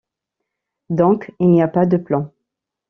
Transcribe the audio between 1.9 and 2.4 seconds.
plan.